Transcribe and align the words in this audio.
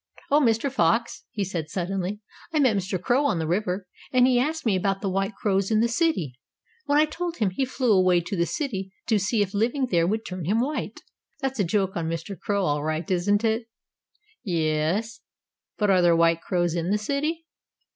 "Oh, 0.31 0.39
Mr. 0.41 0.71
Fox," 0.71 1.25
he 1.29 1.43
said 1.43 1.69
suddenly, 1.69 2.21
"I 2.51 2.57
met 2.59 2.75
Mr. 2.75 2.99
Crow 2.99 3.23
on 3.27 3.37
the 3.37 3.45
river, 3.45 3.85
and 4.11 4.25
he 4.25 4.39
asked 4.39 4.65
me 4.65 4.75
about 4.75 5.01
the 5.01 5.09
white 5.11 5.35
crows 5.35 5.69
in 5.69 5.79
the 5.79 5.87
city. 5.87 6.39
When 6.87 6.97
I 6.97 7.05
told 7.05 7.37
him, 7.37 7.51
he 7.51 7.65
flew 7.65 7.91
away 7.93 8.19
to 8.21 8.35
the 8.35 8.47
city 8.47 8.91
to 9.05 9.19
see 9.19 9.43
if 9.43 9.53
living 9.53 9.89
there 9.91 10.07
would 10.07 10.25
turn 10.25 10.45
him 10.45 10.59
white. 10.59 11.01
That's 11.39 11.59
a 11.59 11.63
joke 11.63 11.95
on 11.95 12.09
Mr. 12.09 12.35
Crow 12.35 12.65
all 12.65 12.83
right, 12.83 13.11
isn't 13.11 13.43
it?" 13.43 13.67
"Yes 14.43 15.21
but 15.77 15.91
are 15.91 16.01
there 16.01 16.15
white 16.15 16.41
crows 16.41 16.73
in 16.73 16.89
the 16.89 16.97
city?" 16.97 17.45